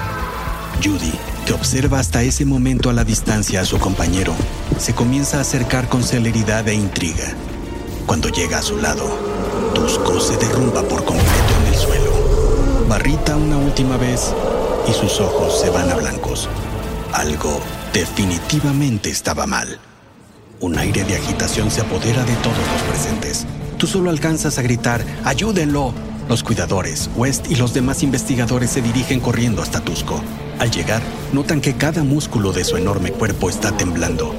Judy, 0.82 1.12
que 1.46 1.52
observa 1.52 1.98
hasta 2.00 2.22
ese 2.22 2.44
momento 2.44 2.90
a 2.90 2.94
la 2.94 3.04
distancia 3.04 3.60
a 3.60 3.64
su 3.64 3.78
compañero, 3.78 4.34
se 4.78 4.94
comienza 4.94 5.38
a 5.38 5.42
acercar 5.42 5.88
con 5.88 6.02
celeridad 6.02 6.66
e 6.68 6.74
intriga. 6.74 7.34
Cuando 8.06 8.28
llega 8.28 8.58
a 8.58 8.62
su 8.62 8.78
lado, 8.78 9.04
Tusco 9.74 10.20
se 10.20 10.36
derrumba 10.36 10.82
por 10.82 11.04
completo. 11.04 11.43
Barrita 12.88 13.36
una 13.36 13.56
última 13.56 13.96
vez 13.96 14.34
y 14.86 14.92
sus 14.92 15.20
ojos 15.20 15.58
se 15.58 15.70
van 15.70 15.90
a 15.90 15.94
blancos. 15.94 16.48
Algo 17.12 17.60
definitivamente 17.92 19.10
estaba 19.10 19.46
mal. 19.46 19.78
Un 20.60 20.78
aire 20.78 21.02
de 21.04 21.16
agitación 21.16 21.70
se 21.70 21.80
apodera 21.80 22.24
de 22.24 22.34
todos 22.36 22.58
los 22.58 22.82
presentes. 22.88 23.46
Tú 23.78 23.86
solo 23.86 24.10
alcanzas 24.10 24.58
a 24.58 24.62
gritar, 24.62 25.02
¡ayúdenlo! 25.24 25.94
Los 26.28 26.42
cuidadores, 26.42 27.10
West 27.16 27.50
y 27.50 27.56
los 27.56 27.74
demás 27.74 28.02
investigadores 28.02 28.70
se 28.70 28.82
dirigen 28.82 29.20
corriendo 29.20 29.62
hasta 29.62 29.80
Tusco. 29.80 30.22
Al 30.58 30.70
llegar, 30.70 31.02
notan 31.32 31.60
que 31.60 31.74
cada 31.74 32.02
músculo 32.02 32.52
de 32.52 32.64
su 32.64 32.76
enorme 32.76 33.12
cuerpo 33.12 33.48
está 33.48 33.72
temblando. 33.72 34.34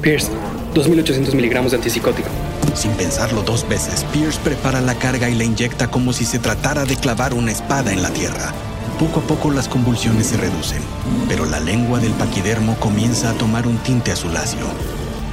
Pierce, 0.00 0.30
2.800 0.74 1.34
miligramos 1.34 1.72
de 1.72 1.78
antipsicótico. 1.78 2.28
Sin 2.78 2.92
pensarlo 2.92 3.42
dos 3.42 3.68
veces, 3.68 4.04
Pierce 4.12 4.38
prepara 4.38 4.80
la 4.80 4.94
carga 4.94 5.28
y 5.28 5.34
la 5.34 5.42
inyecta 5.42 5.90
como 5.90 6.12
si 6.12 6.24
se 6.24 6.38
tratara 6.38 6.84
de 6.84 6.94
clavar 6.94 7.34
una 7.34 7.50
espada 7.50 7.92
en 7.92 8.02
la 8.02 8.10
tierra. 8.10 8.52
Poco 9.00 9.18
a 9.18 9.22
poco 9.24 9.50
las 9.50 9.66
convulsiones 9.66 10.28
se 10.28 10.36
reducen, 10.36 10.80
pero 11.28 11.44
la 11.44 11.58
lengua 11.58 11.98
del 11.98 12.12
paquidermo 12.12 12.76
comienza 12.78 13.30
a 13.30 13.32
tomar 13.32 13.66
un 13.66 13.78
tinte 13.78 14.12
azuláceo. 14.12 14.68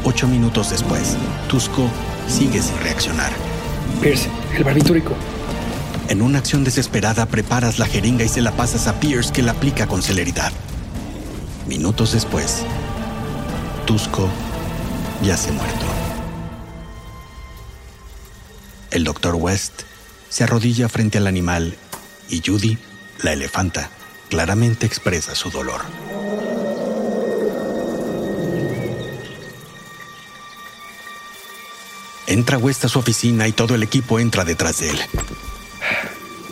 Ocho 0.04 0.28
minutos 0.28 0.72
después, 0.72 1.18
Tusco 1.48 1.88
sigue 2.28 2.64
sin 2.64 2.80
reaccionar. 2.80 3.32
Pierce, 4.02 4.28
el 4.56 4.64
barbitúrico. 4.64 5.14
En 6.10 6.24
una 6.24 6.40
acción 6.40 6.64
desesperada 6.64 7.28
preparas 7.28 7.78
la 7.78 7.86
jeringa 7.86 8.24
y 8.24 8.28
se 8.28 8.42
la 8.42 8.54
pasas 8.54 8.88
a 8.88 9.00
Pierce 9.00 9.32
que 9.32 9.44
la 9.44 9.52
aplica 9.52 9.86
con 9.86 10.02
celeridad. 10.02 10.52
Minutos 11.68 12.14
después, 12.14 12.64
Tusco 13.86 14.30
yace 15.22 15.52
muerto. 15.52 16.05
El 18.96 19.04
doctor 19.04 19.36
West 19.36 19.82
se 20.30 20.46
arrodilla 20.46 20.88
frente 20.88 21.18
al 21.18 21.28
animal 21.28 21.76
y 22.30 22.42
Judy, 22.46 22.78
la 23.24 23.34
elefanta, 23.34 23.90
claramente 24.30 24.86
expresa 24.86 25.36
su 25.36 25.50
dolor. 25.50 25.82
Entra 32.26 32.58
West 32.58 32.86
a 32.86 32.88
su 32.88 33.00
oficina 33.00 33.50
y 33.50 33.52
todo 33.52 33.76
el 33.76 33.84
equipo 33.84 34.18
entra 34.18 34.46
detrás 34.46 34.80
de 34.80 34.92
él. 34.92 35.00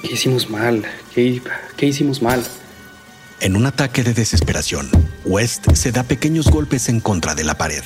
¿Qué 0.02 0.12
hicimos 0.12 0.50
mal? 0.50 0.86
¿Qué, 1.16 1.42
qué 1.78 1.86
hicimos 1.86 2.22
mal? 2.22 2.46
En 3.40 3.56
un 3.56 3.66
ataque 3.68 4.04
de 4.04 4.14
desesperación, 4.14 4.90
West 5.24 5.72
se 5.76 5.94
da 5.94 6.04
pequeños 6.04 6.52
golpes 6.52 6.90
en 6.90 7.00
contra 7.00 7.36
de 7.36 7.46
la 7.46 7.58
pared. 7.58 7.86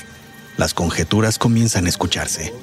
Las 0.57 0.73
conjeturas 0.73 1.37
comienzan 1.37 1.85
a 1.85 1.89
escucharse. 1.89 2.55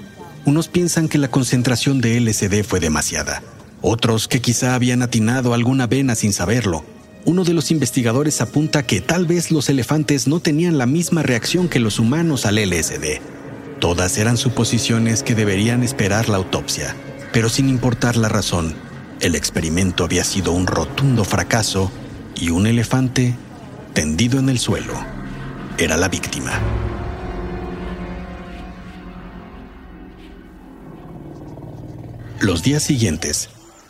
Unos 0.47 0.69
piensan 0.69 1.09
que 1.09 1.17
la 1.17 1.29
concentración 1.29 2.03
de 2.03 2.21
LSD 2.21 2.65
fue 2.65 2.79
demasiada, 2.79 3.43
otros 3.81 4.29
que 4.29 4.43
quizá 4.43 4.75
habían 4.75 5.01
atinado 5.01 5.55
alguna 5.55 5.87
vena 5.87 6.15
sin 6.15 6.35
saberlo. 6.35 6.85
Uno 7.25 7.45
de 7.45 7.55
los 7.55 7.71
investigadores 7.71 8.43
apunta 8.43 8.83
que 8.83 9.01
tal 9.01 9.25
vez 9.25 9.51
los 9.51 9.71
elefantes 9.71 10.29
no 10.29 10.41
tenían 10.41 10.77
la 10.77 10.85
misma 10.85 11.23
reacción 11.23 11.69
que 11.69 11.81
los 11.81 11.99
humanos 11.99 12.45
al 12.45 12.57
LSD. 12.57 13.21
Todas 13.81 14.19
eran 14.19 14.37
suposiciones 14.37 15.23
que 15.23 15.35
deberían 15.35 15.83
esperar 15.83 16.29
la 16.29 16.37
autopsia, 16.37 16.95
pero 17.33 17.49
sin 17.49 17.71
importar 17.71 18.19
la 18.19 18.29
razón, 18.29 18.75
el 19.21 19.37
experimento 19.37 20.05
había 20.05 20.25
sido 20.25 20.53
un 20.53 20.67
rotundo 20.67 21.25
fracaso 21.25 21.91
y 22.35 22.51
un 22.51 22.67
elefante, 22.67 23.35
tendido 23.95 24.39
en 24.39 24.51
el 24.51 24.59
suelo, 24.59 24.95
era 25.79 25.97
la 25.97 26.11
víctima. 26.11 26.53
Los 32.45 32.63
días 32.63 32.83
siguientes, 32.83 33.49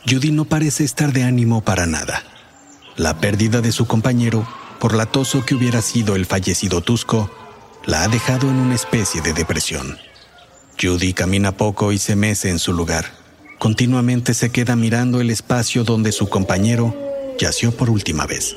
Judy 0.09 0.31
no 0.31 0.45
parece 0.45 0.85
estar 0.85 1.13
de 1.13 1.25
ánimo 1.25 1.65
para 1.65 1.87
nada. 1.87 2.23
La 2.97 3.19
pérdida 3.19 3.61
de 3.61 3.73
su 3.73 3.89
compañero, 3.89 4.47
por 4.79 4.95
latoso 4.95 5.45
que 5.45 5.57
hubiera 5.57 5.83
sido 5.83 6.15
el 6.15 6.25
fallecido 6.25 6.81
Tusco, 6.81 7.29
la 7.85 8.05
ha 8.05 8.09
dejado 8.09 8.49
en 8.49 8.55
una 8.55 8.77
especie 8.77 9.23
de 9.23 9.33
depresión. 9.33 9.99
Judy 10.81 11.15
camina 11.15 11.57
poco 11.57 11.91
y 11.91 11.99
se 11.99 12.15
mece 12.15 12.49
en 12.49 12.61
su 12.61 12.73
lugar. 12.73 13.07
Continuamente 13.59 14.35
se 14.35 14.53
queda 14.53 14.77
mirando 14.77 15.21
el 15.21 15.31
espacio 15.31 15.83
donde 15.83 16.13
su 16.13 16.29
compañero 16.29 16.95
yació 17.41 17.77
por 17.77 17.91
última 17.91 18.25
vez. 18.25 18.55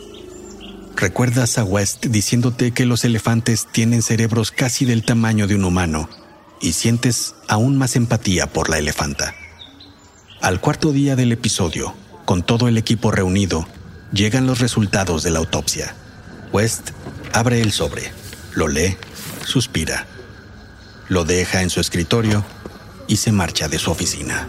Recuerdas 0.95 1.57
a 1.57 1.63
West 1.63 2.05
diciéndote 2.05 2.71
que 2.71 2.85
los 2.85 3.03
elefantes 3.03 3.65
tienen 3.71 4.03
cerebros 4.03 4.51
casi 4.51 4.85
del 4.85 5.03
tamaño 5.03 5.47
de 5.47 5.55
un 5.55 5.65
humano 5.65 6.07
y 6.61 6.73
sientes 6.73 7.33
aún 7.47 7.79
más 7.79 7.95
empatía 7.95 8.45
por 8.45 8.69
la 8.69 8.77
elefanta. 8.77 9.33
Al 10.41 10.61
cuarto 10.61 10.91
día 10.91 11.15
del 11.15 11.31
episodio, 11.31 11.95
con 12.25 12.43
todo 12.43 12.67
el 12.67 12.77
equipo 12.77 13.09
reunido, 13.09 13.67
llegan 14.13 14.45
los 14.45 14.59
resultados 14.59 15.23
de 15.23 15.31
la 15.31 15.39
autopsia. 15.39 15.95
West 16.53 16.91
abre 17.33 17.59
el 17.59 17.71
sobre, 17.71 18.11
lo 18.53 18.67
lee, 18.67 18.97
suspira, 19.43 20.05
lo 21.09 21.25
deja 21.25 21.63
en 21.63 21.71
su 21.71 21.79
escritorio 21.79 22.45
y 23.07 23.17
se 23.17 23.31
marcha 23.31 23.67
de 23.67 23.79
su 23.79 23.89
oficina. 23.89 24.47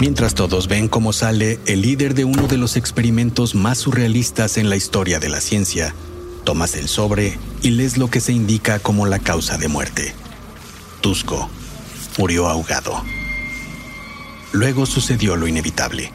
Mientras 0.00 0.34
todos 0.34 0.66
ven 0.66 0.88
cómo 0.88 1.12
sale 1.12 1.60
el 1.66 1.82
líder 1.82 2.14
de 2.14 2.24
uno 2.24 2.48
de 2.48 2.56
los 2.56 2.76
experimentos 2.76 3.54
más 3.54 3.78
surrealistas 3.78 4.58
en 4.58 4.68
la 4.68 4.74
historia 4.74 5.20
de 5.20 5.28
la 5.28 5.40
ciencia, 5.40 5.94
tomas 6.42 6.74
el 6.74 6.88
sobre 6.88 7.38
y 7.62 7.70
lees 7.70 7.98
lo 7.98 8.10
que 8.10 8.20
se 8.20 8.32
indica 8.32 8.80
como 8.80 9.06
la 9.06 9.20
causa 9.20 9.58
de 9.58 9.68
muerte. 9.68 10.12
Tusco 11.00 11.48
murió 12.18 12.48
ahogado. 12.48 13.00
Luego 14.54 14.86
sucedió 14.86 15.34
lo 15.34 15.48
inevitable. 15.48 16.12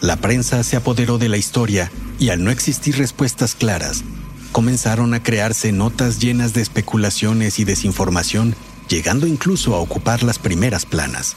La 0.00 0.16
prensa 0.16 0.62
se 0.62 0.76
apoderó 0.76 1.18
de 1.18 1.28
la 1.28 1.36
historia 1.36 1.90
y 2.20 2.28
al 2.28 2.44
no 2.44 2.52
existir 2.52 2.96
respuestas 2.96 3.56
claras, 3.56 4.04
comenzaron 4.52 5.14
a 5.14 5.22
crearse 5.24 5.72
notas 5.72 6.20
llenas 6.20 6.54
de 6.54 6.62
especulaciones 6.62 7.58
y 7.58 7.64
desinformación, 7.64 8.54
llegando 8.88 9.26
incluso 9.26 9.74
a 9.74 9.80
ocupar 9.80 10.22
las 10.22 10.38
primeras 10.38 10.86
planas. 10.86 11.34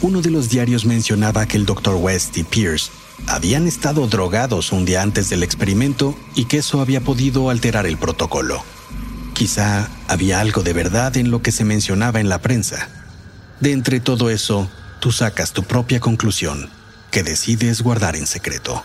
Uno 0.00 0.22
de 0.22 0.30
los 0.30 0.48
diarios 0.48 0.84
mencionaba 0.84 1.46
que 1.46 1.56
el 1.56 1.66
Dr. 1.66 1.96
West 1.96 2.36
y 2.36 2.44
Pierce 2.44 2.92
habían 3.26 3.66
estado 3.66 4.06
drogados 4.06 4.70
un 4.70 4.84
día 4.84 5.02
antes 5.02 5.28
del 5.28 5.42
experimento 5.42 6.16
y 6.36 6.44
que 6.44 6.58
eso 6.58 6.80
había 6.80 7.00
podido 7.00 7.50
alterar 7.50 7.84
el 7.86 7.96
protocolo. 7.96 8.62
Quizá 9.32 9.88
había 10.06 10.38
algo 10.38 10.62
de 10.62 10.72
verdad 10.72 11.16
en 11.16 11.32
lo 11.32 11.42
que 11.42 11.50
se 11.50 11.64
mencionaba 11.64 12.20
en 12.20 12.28
la 12.28 12.40
prensa. 12.40 12.88
De 13.58 13.72
entre 13.72 13.98
todo 13.98 14.30
eso, 14.30 14.70
tú 15.04 15.12
sacas 15.12 15.52
tu 15.52 15.64
propia 15.64 16.00
conclusión, 16.00 16.70
que 17.10 17.22
decides 17.22 17.82
guardar 17.82 18.16
en 18.16 18.26
secreto. 18.26 18.82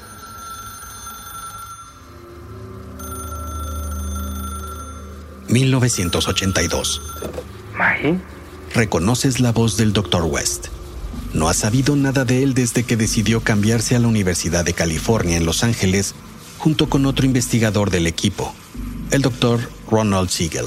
¿1982? 5.47 6.99
¿Maggie? 7.73 8.19
Reconoces 8.75 9.39
la 9.39 9.53
voz 9.53 9.77
del 9.77 9.93
Dr. 9.93 10.23
West. 10.23 10.67
No 11.33 11.47
has 11.47 11.55
sabido 11.55 11.95
nada 11.95 12.25
de 12.25 12.43
él 12.43 12.53
desde 12.53 12.83
que 12.83 12.97
decidió 12.97 13.39
cambiarse 13.39 13.95
a 13.95 13.99
la 13.99 14.09
Universidad 14.09 14.65
de 14.65 14.73
California 14.73 15.37
en 15.37 15.45
Los 15.45 15.63
Ángeles 15.63 16.15
junto 16.57 16.89
con 16.89 17.05
otro 17.05 17.25
investigador 17.25 17.91
del 17.91 18.07
equipo, 18.07 18.53
el 19.11 19.21
Dr. 19.21 19.61
Ronald 19.89 20.27
Siegel. 20.27 20.65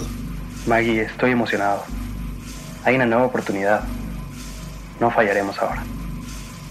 Maggie, 0.67 1.03
estoy 1.03 1.33
emocionado. 1.33 1.85
Hay 2.85 2.97
una 2.97 3.05
nueva 3.05 3.27
oportunidad. 3.27 3.85
No 5.01 5.11
fallaremos 5.11 5.59
ahora. 5.59 5.83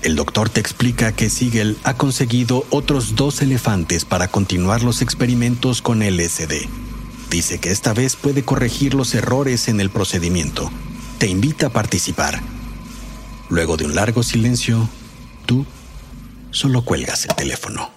El 0.01 0.15
doctor 0.15 0.49
te 0.49 0.59
explica 0.59 1.11
que 1.11 1.29
Siegel 1.29 1.77
ha 1.83 1.93
conseguido 1.93 2.65
otros 2.71 3.15
dos 3.15 3.41
elefantes 3.41 4.03
para 4.03 4.27
continuar 4.29 4.81
los 4.81 5.03
experimentos 5.03 5.83
con 5.83 5.99
LSD. 5.99 6.67
Dice 7.29 7.59
que 7.59 7.71
esta 7.71 7.93
vez 7.93 8.15
puede 8.15 8.43
corregir 8.43 8.95
los 8.95 9.13
errores 9.13 9.67
en 9.67 9.79
el 9.79 9.91
procedimiento. 9.91 10.71
Te 11.19 11.27
invita 11.27 11.67
a 11.67 11.69
participar. 11.69 12.41
Luego 13.49 13.77
de 13.77 13.85
un 13.85 13.93
largo 13.93 14.23
silencio, 14.23 14.89
tú 15.45 15.65
solo 16.49 16.83
cuelgas 16.83 17.25
el 17.25 17.35
teléfono. 17.35 17.91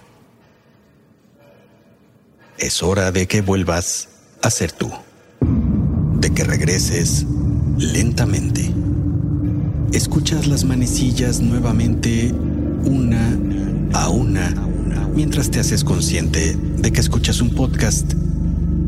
Es 2.57 2.83
hora 2.83 3.11
de 3.11 3.27
que 3.27 3.41
vuelvas 3.41 4.09
a 4.43 4.51
ser 4.51 4.71
tú. 4.71 4.91
De 5.41 6.33
que 6.33 6.43
regreses 6.43 7.25
lentamente. 7.77 8.71
Escuchas 9.93 10.47
las 10.47 10.65
manecillas 10.65 11.39
nuevamente 11.39 12.33
una 12.83 13.39
a 13.93 14.09
una 14.09 14.53
mientras 15.15 15.49
te 15.49 15.59
haces 15.59 15.83
consciente 15.83 16.57
de 16.77 16.91
que 16.91 16.99
escuchas 16.99 17.39
un 17.39 17.51
podcast 17.51 18.13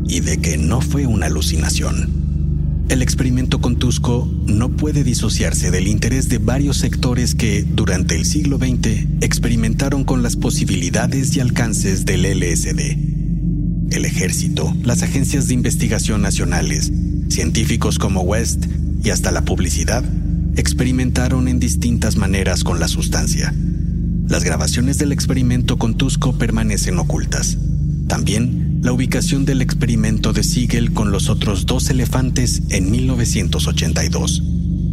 y 0.06 0.20
de 0.20 0.38
que 0.38 0.58
no 0.58 0.80
fue 0.80 1.06
una 1.06 1.26
alucinación. 1.26 2.16
el 2.90 3.02
experimento 3.02 3.60
con 3.60 3.76
Tusco 3.76 4.30
no 4.46 4.70
puede 4.70 5.04
disociarse 5.04 5.70
del 5.70 5.88
interés 5.88 6.28
de 6.28 6.38
varios 6.38 6.78
sectores 6.78 7.34
que, 7.34 7.62
durante 7.62 8.16
el 8.16 8.24
siglo 8.24 8.56
XX, 8.56 9.06
experimentaron 9.20 10.04
con 10.04 10.22
las 10.22 10.36
posibilidades 10.36 11.36
y 11.36 11.40
alcances 11.40 12.06
del 12.06 12.22
LSD. 12.22 13.94
El 13.94 14.04
ejército, 14.04 14.74
las 14.82 15.02
agencias 15.02 15.48
de 15.48 15.54
investigación 15.54 16.22
nacionales, 16.22 16.90
científicos 17.28 17.98
como 17.98 18.22
West 18.22 18.64
y 19.04 19.10
hasta 19.10 19.32
la 19.32 19.42
publicidad 19.42 20.02
experimentaron 20.60 21.48
en 21.48 21.60
distintas 21.60 22.16
maneras 22.16 22.64
con 22.64 22.80
la 22.80 22.88
sustancia. 22.88 23.54
Las 24.28 24.44
grabaciones 24.44 24.98
del 24.98 25.12
experimento 25.12 25.78
con 25.78 25.96
Tusco 25.96 26.36
permanecen 26.36 26.98
ocultas. 26.98 27.58
También 28.08 28.80
la 28.82 28.92
ubicación 28.92 29.44
del 29.44 29.62
experimento 29.62 30.32
de 30.32 30.42
Siegel 30.42 30.92
con 30.92 31.10
los 31.10 31.28
otros 31.28 31.66
dos 31.66 31.90
elefantes 31.90 32.62
en 32.70 32.90
1982. 32.90 34.42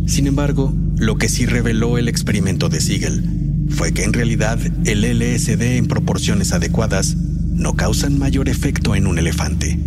Sin 0.07 0.27
embargo, 0.27 0.73
lo 0.97 1.17
que 1.17 1.29
sí 1.29 1.45
reveló 1.45 1.97
el 1.97 2.07
experimento 2.07 2.69
de 2.69 2.81
Siegel 2.81 3.67
fue 3.69 3.93
que 3.93 4.03
en 4.03 4.13
realidad 4.13 4.59
el 4.85 5.01
LSD 5.01 5.77
en 5.77 5.87
proporciones 5.87 6.53
adecuadas 6.53 7.15
no 7.15 7.75
causan 7.75 8.19
mayor 8.19 8.49
efecto 8.49 8.95
en 8.95 9.07
un 9.07 9.17
elefante. 9.17 9.79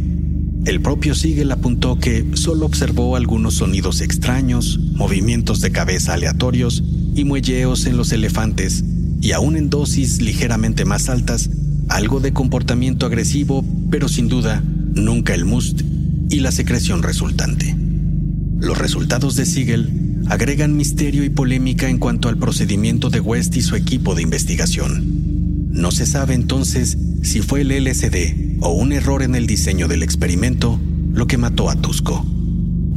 El 0.65 0.81
propio 0.81 1.15
Siegel 1.15 1.51
apuntó 1.53 1.99
que 1.99 2.25
solo 2.35 2.67
observó 2.67 3.17
algunos 3.17 3.55
sonidos 3.55 4.01
extraños, 4.01 4.79
movimientos 4.95 5.61
de 5.61 5.71
cabeza 5.71 6.15
aleatorios 6.15 6.83
y 7.15 7.25
muelleos 7.25 7.87
en 7.87 7.97
los 7.97 8.13
elefantes, 8.13 8.85
y 9.21 9.33
aún 9.33 9.57
en 9.57 9.71
dosis 9.71 10.21
ligeramente 10.21 10.85
más 10.85 11.09
altas, 11.09 11.51
algo 11.89 12.21
de 12.21 12.33
comportamiento 12.33 13.07
agresivo, 13.07 13.65
pero 13.91 14.09
sin 14.09 14.29
duda 14.29 14.63
nunca 14.95 15.35
el 15.35 15.45
must 15.45 15.81
y 16.31 16.41
la 16.41 16.53
secreción 16.53 17.03
resultante. 17.03 17.75
Los 18.61 18.77
resultados 18.77 19.37
de 19.37 19.47
Siegel 19.47 20.23
agregan 20.29 20.77
misterio 20.77 21.25
y 21.25 21.31
polémica 21.31 21.89
en 21.89 21.99
cuanto 21.99 22.29
al 22.29 22.37
procedimiento 22.37 23.09
de 23.09 23.21
West 23.21 23.57
y 23.57 23.63
su 23.63 23.77
equipo 23.77 24.15
de 24.15 24.23
investigación. 24.23 25.69
No 25.71 25.93
se 25.93 26.07
sabe 26.07 26.35
entonces 26.35 26.99
si 27.23 27.41
fue 27.41 27.63
el 27.63 27.69
LSD 27.69 28.48
o 28.61 28.71
un 28.71 28.93
error 28.93 29.23
en 29.23 29.35
el 29.35 29.47
diseño 29.47 29.89
del 29.89 30.03
experimento 30.03 30.81
lo 31.13 31.27
que 31.27 31.39
mató 31.39 31.71
a 31.71 31.77
Tusco. 31.77 32.25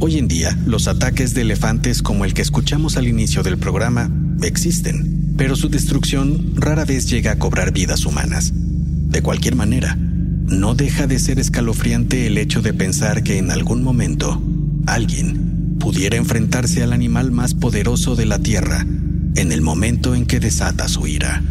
Hoy 0.00 0.18
en 0.18 0.28
día, 0.28 0.58
los 0.66 0.88
ataques 0.88 1.34
de 1.34 1.42
elefantes 1.42 2.02
como 2.02 2.24
el 2.24 2.34
que 2.34 2.42
escuchamos 2.42 2.96
al 2.96 3.06
inicio 3.06 3.42
del 3.42 3.58
programa 3.58 4.10
existen, 4.42 5.34
pero 5.36 5.56
su 5.56 5.68
destrucción 5.68 6.54
rara 6.56 6.84
vez 6.84 7.08
llega 7.08 7.32
a 7.32 7.38
cobrar 7.38 7.72
vidas 7.72 8.04
humanas. 8.04 8.52
De 8.54 9.22
cualquier 9.22 9.54
manera, 9.54 9.96
no 9.96 10.74
deja 10.74 11.06
de 11.06 11.18
ser 11.18 11.38
escalofriante 11.38 12.26
el 12.26 12.38
hecho 12.38 12.62
de 12.62 12.74
pensar 12.74 13.22
que 13.22 13.38
en 13.38 13.50
algún 13.50 13.82
momento 13.82 14.42
alguien 14.86 15.76
pudiera 15.78 16.16
enfrentarse 16.16 16.82
al 16.82 16.92
animal 16.92 17.30
más 17.30 17.54
poderoso 17.54 18.16
de 18.16 18.26
la 18.26 18.38
Tierra 18.38 18.86
en 19.34 19.52
el 19.52 19.62
momento 19.62 20.14
en 20.14 20.26
que 20.26 20.40
desata 20.40 20.88
su 20.88 21.06
ira. 21.06 21.42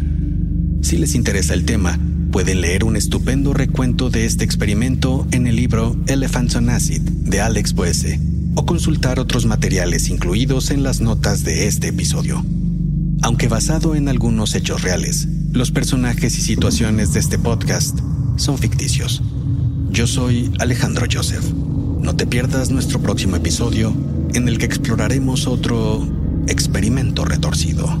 Si 0.82 0.98
les 0.98 1.14
interesa 1.14 1.54
el 1.54 1.64
tema, 1.64 1.98
Pueden 2.32 2.62
leer 2.62 2.84
un 2.84 2.96
estupendo 2.96 3.52
recuento 3.52 4.08
de 4.08 4.24
este 4.24 4.42
experimento 4.42 5.26
en 5.32 5.46
el 5.46 5.54
libro 5.54 5.98
Elephants 6.06 6.56
on 6.56 6.70
Acid 6.70 7.02
de 7.02 7.42
Alex 7.42 7.74
Boese 7.74 8.18
o 8.54 8.64
consultar 8.64 9.20
otros 9.20 9.44
materiales 9.44 10.08
incluidos 10.08 10.70
en 10.70 10.82
las 10.82 11.02
notas 11.02 11.44
de 11.44 11.66
este 11.66 11.88
episodio. 11.88 12.42
Aunque 13.20 13.48
basado 13.48 13.94
en 13.94 14.08
algunos 14.08 14.54
hechos 14.54 14.80
reales, 14.80 15.28
los 15.52 15.72
personajes 15.72 16.38
y 16.38 16.40
situaciones 16.40 17.12
de 17.12 17.20
este 17.20 17.38
podcast 17.38 17.98
son 18.36 18.56
ficticios. 18.56 19.22
Yo 19.90 20.06
soy 20.06 20.50
Alejandro 20.58 21.06
Joseph. 21.12 21.44
No 22.00 22.16
te 22.16 22.26
pierdas 22.26 22.70
nuestro 22.70 22.98
próximo 23.02 23.36
episodio 23.36 23.94
en 24.32 24.48
el 24.48 24.56
que 24.56 24.64
exploraremos 24.64 25.46
otro 25.46 26.08
experimento 26.46 27.26
retorcido. 27.26 28.00